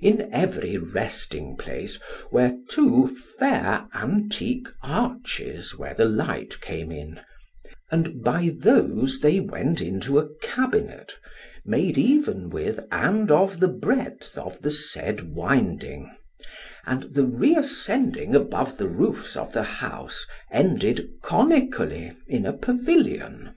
In 0.00 0.28
every 0.34 0.76
resting 0.76 1.54
place 1.56 2.00
were 2.32 2.56
two 2.68 3.06
fair 3.38 3.86
antique 3.94 4.66
arches 4.82 5.78
where 5.78 5.94
the 5.94 6.04
light 6.04 6.60
came 6.60 6.90
in: 6.90 7.20
and 7.92 8.24
by 8.24 8.50
those 8.58 9.20
they 9.20 9.38
went 9.38 9.80
into 9.80 10.18
a 10.18 10.34
cabinet, 10.42 11.12
made 11.64 11.96
even 11.96 12.50
with 12.50 12.80
and 12.90 13.30
of 13.30 13.60
the 13.60 13.68
breadth 13.68 14.36
of 14.36 14.60
the 14.62 14.72
said 14.72 15.32
winding, 15.32 16.10
and 16.84 17.14
the 17.14 17.24
reascending 17.24 18.34
above 18.34 18.78
the 18.78 18.88
roofs 18.88 19.36
of 19.36 19.52
the 19.52 19.62
house 19.62 20.26
ended 20.50 21.08
conically 21.22 22.16
in 22.26 22.46
a 22.46 22.52
pavilion. 22.52 23.54